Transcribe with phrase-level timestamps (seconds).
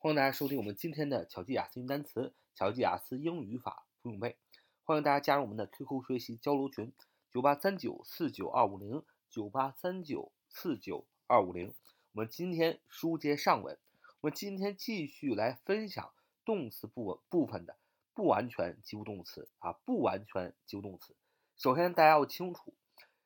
[0.00, 4.36] 欢迎大家收听我们今天的巧记雅思单词、巧记雅思英语语法不用背。
[4.84, 6.92] 欢迎大家加入我们的 QQ 学习交流群：
[7.32, 11.74] 九八三九四九二五零九八三九四九二五零。
[12.12, 13.76] 我们今天书接上文，
[14.20, 16.12] 我们今天继续来分享
[16.44, 17.76] 动词部部分的
[18.14, 21.16] 不完全及物动词啊，不完全及物动词。
[21.56, 22.72] 首先，大家要清楚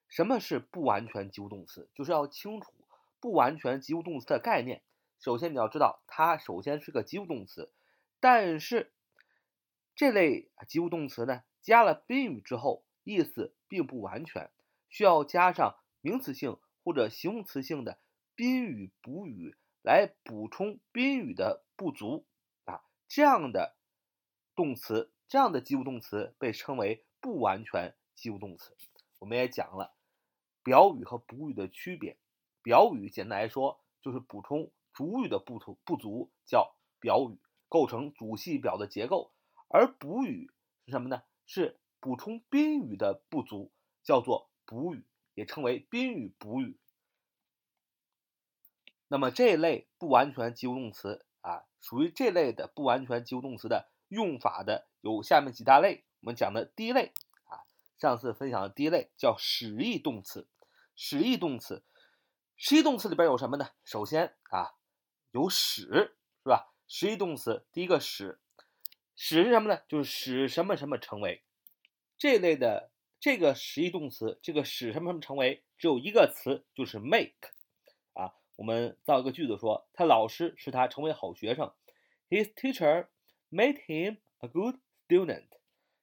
[0.09, 2.73] 什么是不完全及物动词，就是要清楚
[3.20, 4.82] 不完全及物动词的概念。
[5.23, 7.73] 首先，你要知道它首先是个及物动词，
[8.18, 8.92] 但是
[9.95, 14.51] 这类及物动词呢，加了宾语之后，意思并不完全，
[14.88, 18.01] 需要加上名词性或者形容词性的
[18.34, 22.27] 宾语补语来补充宾语的不足
[22.65, 22.82] 啊。
[23.07, 23.77] 这样的
[24.57, 28.77] 动词，这样的及物动词被称为不完全及物动词。
[29.20, 29.95] 我们也讲了
[30.65, 32.16] 表语和补语的区别，
[32.60, 34.73] 表语简单来说就是补充。
[34.92, 39.32] 主语的不足不足叫表语，构成主系表的结构；
[39.68, 40.51] 而补语
[40.85, 41.23] 是什么呢？
[41.46, 45.04] 是补充宾语的不足，叫做补语，
[45.35, 46.79] 也称为宾语补语。
[49.09, 56.04] 那么这类不完全及物动词啊，属于这类的不完全及物动词的用法的有下面几大类。
[56.20, 57.13] 我们讲的第一类
[57.45, 57.65] 啊，
[57.98, 60.48] 上次分享的第一类叫使役动词。
[60.95, 61.82] 使役动词，
[62.57, 63.70] 使役动词里边有什么呢？
[63.85, 64.75] 首先啊。
[65.33, 65.83] 有使
[66.43, 66.72] 是吧？
[66.87, 68.38] 使役动词第一个使，
[69.16, 69.81] 使是什么呢？
[69.88, 71.43] 就是使什么什么成为
[72.19, 77.53] 这类的这个使役动词，这个使什么什么成为只有一个词，就是 make
[78.12, 78.34] 啊。
[78.56, 81.72] 我们造一个句子说，他老师使他成为好学生
[82.28, 83.09] ，His teacher
[83.50, 84.77] made him a good
[85.09, 85.49] student.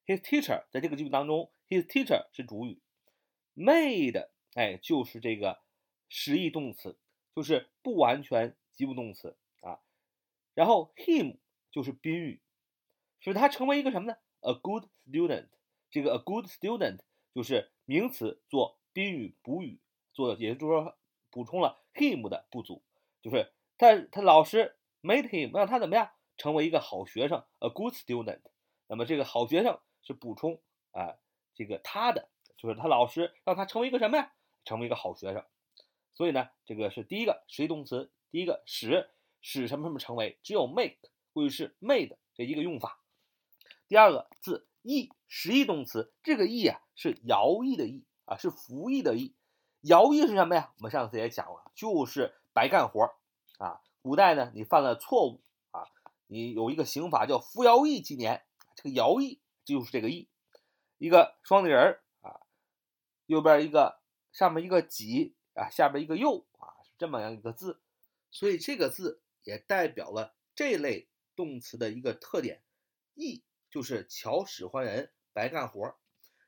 [0.07, 2.81] His teacher 在这个句子当中，his teacher 是主语
[3.55, 5.61] ，made 哎就是这个
[6.07, 6.97] 使役动词，
[7.35, 8.55] 就是不完全。
[8.79, 9.81] 及物动词啊，
[10.53, 11.35] 然后 him
[11.69, 12.41] 就是宾语，
[13.19, 15.49] 使他成为一个什么呢？A good student。
[15.91, 16.99] 这个 a good student
[17.35, 19.81] 就是名词做宾语补语，
[20.13, 20.97] 做也就是说
[21.29, 22.81] 补充了 him 的不足，
[23.21, 28.43] 就是他他老师 made him 让他怎么样成为一个好学生？A good student。
[28.87, 31.17] 那么这个好学生是补充啊
[31.53, 34.31] 这个他的，就是他老师让他成为一个什么呀？
[34.63, 35.43] 成为一个好学生。
[36.13, 38.09] 所以呢，这个是第一个实义动词。
[38.31, 39.09] 第一个使
[39.41, 40.97] 使什么什么成为，只有 make
[41.33, 42.99] 过去式 made 这一个用法。
[43.87, 49.33] 第二个字役实役动词，这个役啊是徭役的役啊，是服役的役。
[49.81, 50.71] 徭役是什么呀？
[50.77, 53.15] 我们上次也讲了，就是白干活
[53.57, 53.81] 啊。
[54.01, 55.41] 古代呢，你犯了错误
[55.71, 55.87] 啊，
[56.27, 58.43] 你有一个刑法叫服徭役几年，
[58.75, 60.27] 这个徭役就是这个役。
[60.97, 62.41] 一个双立人儿啊，
[63.25, 63.99] 右边一个，
[64.33, 67.79] 上面一个己啊，下边一个又啊，是这么样一个字。
[68.31, 72.63] 所以这个字也代表了这类动词的一个特点，
[73.13, 75.97] 役就是巧使唤人白干活。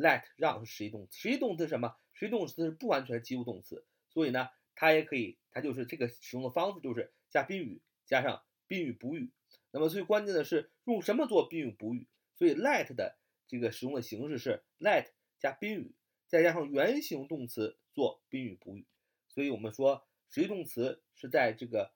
[0.00, 1.94] Let 让是实义动词，实义动词是什么？
[2.14, 9.30] 实义动词是不完全及物动词，所以呢，它也可以，它就是这个使用的方式就是加宾语，加上宾语补语。
[9.70, 12.08] 那么最关键的是用什么做宾语补语？
[12.34, 15.08] 所以 let 的这个使用的形式是 let
[15.38, 15.94] 加宾语，
[16.26, 18.86] 再加上原形动词做宾语补语。
[19.28, 21.92] 所以我们说实义动词是在这个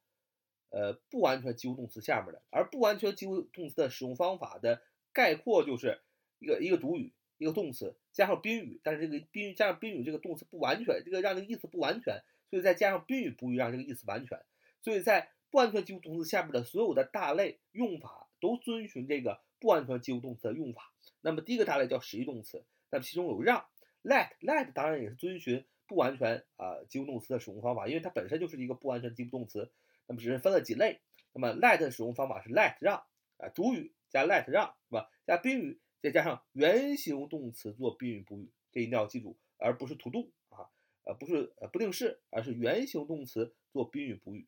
[0.71, 6.01] 呃不完全及物动词下面的，而不完全及物动词的使用方法的概括就是
[6.39, 7.13] 一个一个主语。
[7.39, 14.41] 一个动词加上宾语，但是这个宾语加上宾语，这个动词不完全，这个让这个意思不完全，所以再加上宾语补语，让这个意思完全。
[14.83, 20.93] 所以在不完全及物动词下面的所有的大类用法都遵循这个不完全及物动词的用法。
[21.21, 23.65] 那么第一个大类叫实义动词，那么其中有让
[24.03, 29.71] ，let，let 当然也是遵循不完全啊及物动词的使用方法，因为它本身就是一个不完全及物动词。
[30.07, 31.01] 那么只是分了几类。
[31.33, 33.03] 那么 let 的使用方法是 let 让
[33.39, 35.11] 啊，主语加 let 让是吧？
[35.27, 40.69] 加宾语再加上原形动词做宾语补语，这一定要记住，而不是 to do 啊，
[41.05, 44.47] 呃不是呃不定式，而是原形动词做宾语补语。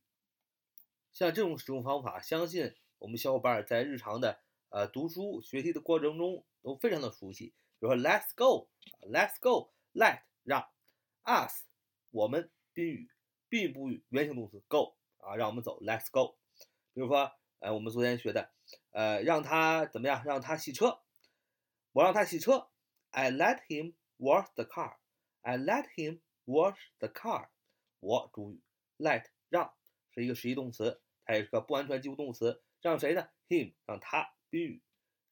[1.13, 4.39] 像这种使用方法，相信我们小伙伴在日常的
[4.69, 7.55] 呃读书学习的过程中都非常的熟悉。
[7.79, 10.69] 比如说，Let's go，Let's go，Let 让
[11.25, 11.65] ，Us
[12.11, 13.09] 我们宾语，
[13.49, 16.37] 宾语补语，原形动词 go 啊，让我们走，Let's go。
[16.93, 18.51] 比如说，呃，我们昨天学的，
[18.91, 20.23] 呃，让他怎么样？
[20.27, 20.99] 让他洗车，
[21.97, 22.69] 我让他洗车
[23.09, 27.49] ，I let him wash the car，I let him wash the car。
[28.01, 28.61] 我主语
[28.99, 29.75] ，let 让
[30.11, 31.01] 是一个实义动词。
[31.25, 34.83] 它也是个不完全及物动词，让谁呢？him 让他宾语，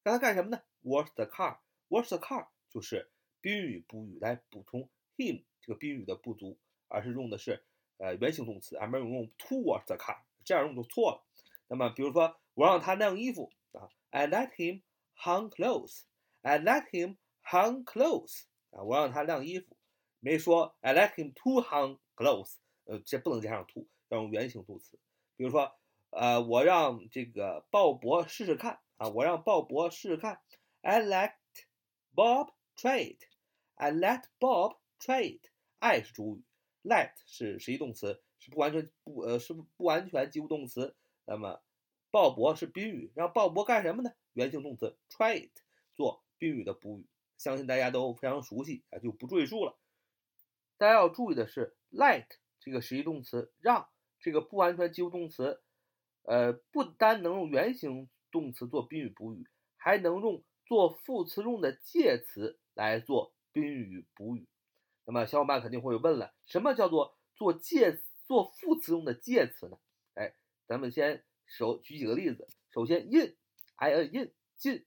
[0.02, 3.12] 让他干什么呢？wash the car，wash the car 就是
[3.43, 4.88] 宾语补语来补充
[5.19, 6.56] him 这个宾语的不足，
[6.88, 7.62] 而是用的是
[7.99, 11.26] 呃原形动词，而没有用 to wash the car，这样用就错了。
[11.69, 14.81] 那么比如说我让他晾衣服啊，I let him
[15.14, 16.05] hang clothes.
[16.44, 19.76] I let him hang clothes 啊，我让他晾衣服，
[20.20, 24.99] 没说 I let him to hang clothes，呃，这不能加上 to，要用原形动词。
[25.37, 25.75] 比如说。
[26.17, 29.08] 呃，我让这个鲍勃试试看啊！
[29.08, 30.41] 我让鲍勃试试看。
[30.81, 31.32] I let
[32.14, 33.25] Bob try it.
[33.75, 35.50] I let Bob try it.
[35.81, 36.44] I 是主语
[36.85, 40.94] ，let 是实义动词，是不完全不呃是不完全及物动词。
[41.25, 41.61] 那么
[42.12, 44.12] 鲍勃是宾语，让鲍勃干什么呢？
[44.35, 45.63] 原形动词 try it
[46.44, 47.06] 宾语的补语，
[47.38, 49.79] 相信大家都非常熟悉啊，就不赘述了。
[50.76, 52.26] 大家要注意的是，let
[52.61, 53.88] 这个实义动词，让
[54.20, 55.62] 这个不完全及物动词。
[56.25, 59.49] 呃，不单能用原形动词做宾语补语，
[59.79, 64.46] 还能用做副词用的介词来做宾语补语。
[65.06, 69.79] 那么小伙伴肯定会问了，什么叫做做介做副词用的介词呢？
[70.12, 70.35] 哎，
[70.67, 72.46] 咱们先手举几个例子。
[72.70, 74.85] 首先，in，i n in 进，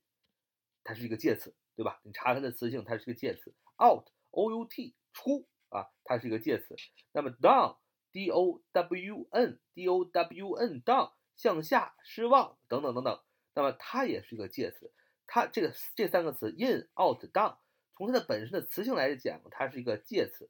[0.87, 1.99] 它是一个介词，对吧？
[2.03, 3.53] 你查它的词性，它是个介词。
[3.77, 6.77] out，o u t 出啊，它是一个介词。
[7.11, 11.11] 那么 down，d o w n，d o w n down。
[11.35, 13.21] 向下失望等等等等，
[13.53, 14.91] 那么它也是一个介词。
[15.27, 17.57] 它这个这三个词 in out down，
[17.95, 20.49] 从它的本身的词性来讲，它是一个介词，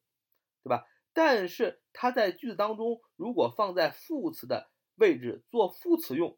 [0.64, 0.88] 对吧？
[1.12, 6.38] 但是它在句子当中，如果放在副词的位置做副词用，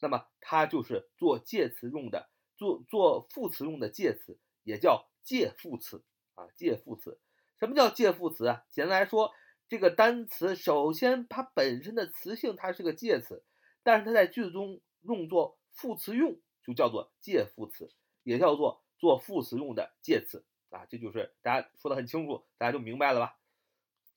[0.00, 6.04] 那么它就是做介词用的，做做副词用的介词，也叫介副词
[6.34, 6.46] 啊。
[6.54, 7.18] 介副词，
[7.58, 8.66] 什么叫介副词啊？
[8.70, 9.32] 简单来说，
[9.66, 13.42] 这个单词首先它本身的词性它是个介词。
[13.82, 17.90] 但是它在句子中用作副词用，就叫做介副词，
[18.24, 20.84] 也叫做做副词用的介词啊。
[20.84, 23.38] 这就是大家说的很清楚，大家就明白了吧？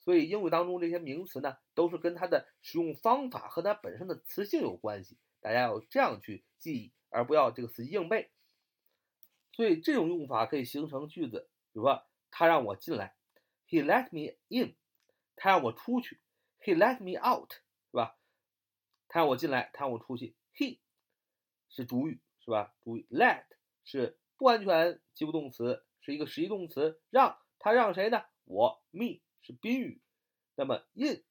[0.01, 8.31] 所以英语当中这些名词呢，都是跟它的使用方法和它本身的词性有关系，大家要这样去记忆，而不要这个死记硬背。
[9.53, 13.15] 所以这种用法可以形成句子，比如说他让我进来
[13.67, 14.75] ，He let me in；
[15.35, 16.19] 他让我出去
[16.59, 18.17] ，He let me out，是吧？
[19.07, 20.35] 他让我进来，他让我出去。
[20.55, 20.79] He
[21.69, 22.73] 是主语，是吧？
[22.81, 23.05] 主语。
[23.11, 23.45] Let
[23.83, 26.99] 是不完全及物动词，是一个实义动词。
[27.11, 28.25] 让他让谁呢？
[28.45, 28.83] 我。
[28.89, 30.01] Me 是宾语。
[30.55, 31.23] 那么 in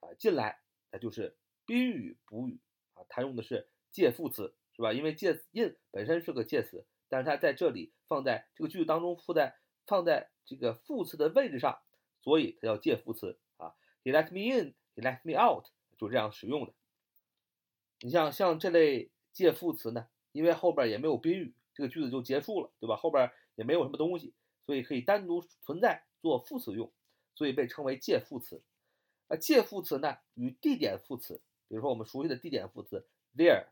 [0.00, 0.60] 啊进来，
[0.90, 2.60] 那就是宾语补语
[2.92, 3.04] 啊。
[3.08, 4.94] 它用的是介副词，是吧？
[4.94, 11.80] 因为介词 in 本身是个介词，但是它在这里放在这个句子当中，附在放在这个副词的位置上，
[12.22, 13.74] 所以它叫介副词啊。
[14.02, 14.74] He let me in.
[14.96, 15.66] He let me out.
[15.98, 16.72] 就这样使用的。
[18.00, 22.96] 你像像这类介副词呢，因为后边也没有宾语，这个句子就结束了，对吧？
[22.96, 24.32] 后边也没有什么东西，
[24.64, 26.90] 所以可以单独存在做副词用，
[27.34, 28.62] 所以被称为介副词。
[29.28, 33.06] 呃，介副词呢与地点副词，比如说我们熟悉的地点副词
[33.36, 33.66] there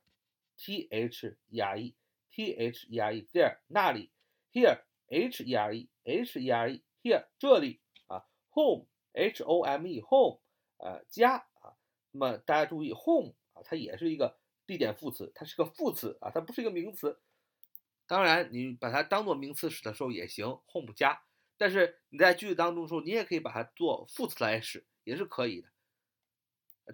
[0.59, 4.11] T H E R E，T H E R E，there 那里
[4.53, 10.41] ，here，h e r e，h e r e，here 这里啊，home，h o m e，home
[10.77, 11.79] 呃家啊，
[12.11, 13.35] 那么大家注意 home。
[13.65, 14.38] 它也是一个
[14.69, 17.19] 地点副词，它是个副词啊，它不是一个名词。
[18.07, 21.23] 当然，你把它当做名词使的时候也行，home 加。
[21.57, 25.69] 但是你在句子当中的时候，你也可以把它做副词来使，也是可以的。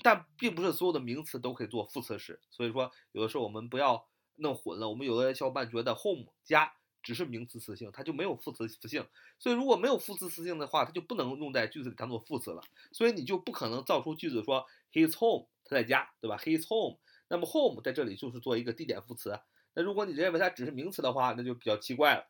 [0.03, 4.89] 但并不是所有的名词都可以做副词使，所以说有的时候我们不要弄混了。
[4.89, 9.07] 我们有的小伙伴觉得 home 加只是名词词性，它就没有副词词性。
[9.39, 12.63] 所以如果没有副词词性的话，它就不能用在句子里当做副词了。
[12.93, 16.99] 所以你就不可能造出句子说 his home，他在家，对吧？his home，
[17.29, 19.39] 那么 home 在这里就是做一个地点副词。
[19.75, 22.29] 那如果你认为它只是名词的话，那就比较奇怪了。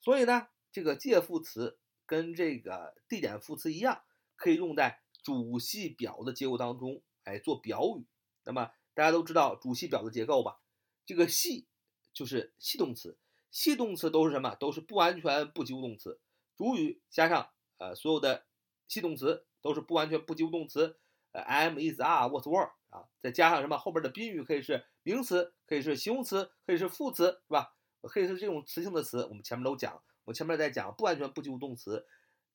[0.00, 4.02] 所以呢，这个介副词跟这个地点副词一样，
[4.36, 8.06] 可以用在主系表的结构当中，哎，做表语。
[8.44, 10.60] 那么大家都知道主系表的结构吧？
[11.06, 11.66] 这个系
[12.12, 13.18] 就是系动词，
[13.50, 14.54] 系动词都是什么？
[14.54, 16.20] 都是不完全不及物动词，
[16.56, 18.44] 主语加上呃所有的
[18.86, 20.98] 系动词都是不完全不及物动词，
[21.32, 27.74] 呃，am、is、are、was、were 啊，再加上什么后边的宾语可以是名词，可以是形容词，可以是副词，是吧？
[28.02, 32.06] 可以是这种词性的词，我们前面都讲，我前面在讲不完全不及物动词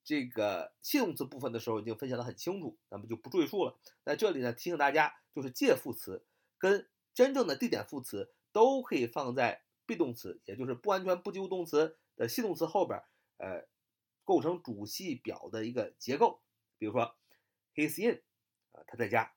[0.10, 3.78] 这个系动词部分的时候已经分享的很清楚，咱们就不赘述了。
[4.04, 6.26] 在这里呢，提醒大家，就是介副词
[6.58, 13.00] 跟真正的地点副词都可以放在 be 动词，也就是不完全不及物动词的系动词后边，
[13.38, 13.68] 呃，
[14.24, 16.42] 构成主系表的一个结构。
[16.80, 17.16] 比如说
[17.76, 18.20] ，he's in，
[18.72, 19.32] 啊，他在家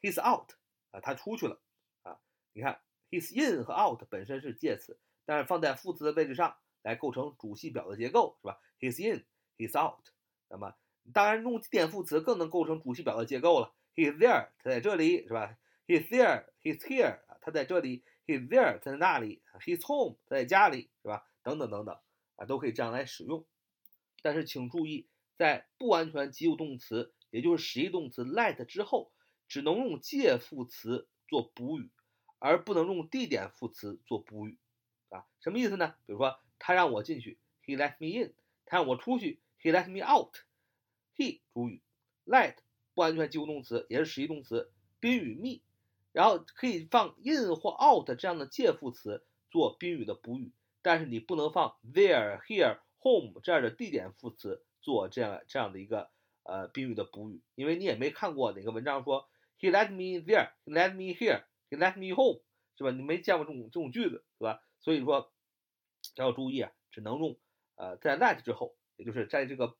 [0.00, 0.50] ；he's out，
[0.90, 1.62] 啊，他出去了。
[2.02, 2.18] 啊，
[2.52, 2.80] 你看
[3.10, 4.98] ，he's in 和 out 本身是介词。
[5.24, 9.24] 但是放在副词的位置上来构成主系表的结构，是吧？He's in,
[9.56, 10.08] he's out。
[10.48, 10.74] 那么
[11.12, 13.72] 当然用地点副词更能构成主系表的结构了。
[13.94, 18.04] He's there，他在这里，是吧？He's there, he's here，啊，他在这里。
[18.26, 19.40] He's there，他在那里。
[19.60, 21.26] He's home，他在家里，是吧？
[21.42, 21.96] 等等等等，
[22.34, 23.46] 啊，都可以这样来使用。
[24.20, 29.12] 但是请注意，在不完全及物动词，也就是实义动词 let 之后，
[29.46, 31.90] 只能用介副词做补语，
[32.40, 34.58] 而不能用地点副词做补语。
[35.08, 35.94] 啊，什么意思呢？
[36.04, 38.32] 比如说，他让我进去，He let me in；
[38.64, 40.36] 他让我出去，He let me out。
[41.16, 41.82] He 主语
[42.24, 42.56] ，let
[42.94, 44.70] 不完全及物动词，也是实义动词，
[45.00, 45.62] 宾语 me，
[46.12, 56.10] 然后可以放 in 或 out 这样的介副词做宾语的补语，但是你不能放 there、here、home 这样的地点副词做这样这样的一个
[56.42, 62.42] 呃宾语的补语，因为你也没看过哪个文章说 He let me there，He let me here，He let me home，
[62.76, 62.90] 是吧？
[62.90, 64.62] 你没见过这种这种句子，是吧？
[64.80, 65.32] 所以说
[66.16, 67.38] 要注意啊，只能用
[67.76, 69.76] 呃在 let 之后，也就是在这个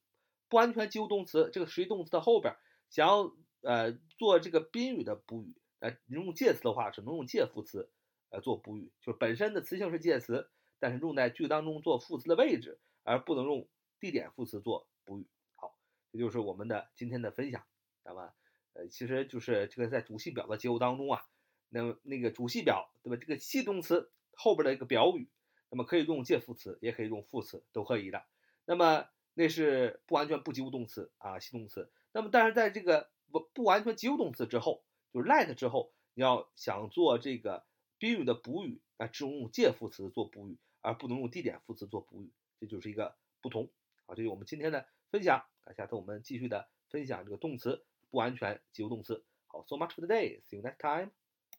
[0.49, 2.55] 不完全及物动词这个实义动词的后边，
[2.91, 7.91] 想要呃做这个宾语的补语，呃用介词的话，只能用介副词
[8.31, 13.69] 呃做补语，就是本身的词性是介词，但是用在句子当中做副词的位置，而不能用
[14.01, 15.27] 地点副词做补语。
[15.55, 15.77] 好，
[16.13, 17.65] 这就是我们的今天的分享。
[18.05, 18.33] 那么
[18.75, 21.23] 呃其实就是这个在主系表的结构当中啊，
[21.69, 23.17] 那那个主系表对吧？
[23.21, 24.11] 这个系动词。
[24.39, 25.31] 后边的一个表语，
[25.71, 28.23] 那么可以用介副词，也可以用副词，都可以的。
[28.67, 31.91] 那么那是不完全不及物动词啊，系动词。
[32.13, 37.65] 那么但是在这个不不完全及物动词之后，就是 let 之后，你要想做这个
[37.99, 43.71] 宾语的补语啊，只能用介副词做补语，而不能用地点副词做补语，这就是一个不同。
[44.05, 49.25] 好，这是我们今天的分享啊，下次我们继续的分享这个动词不完全及物动词。
[49.47, 51.26] 好，so much for today，see you next time。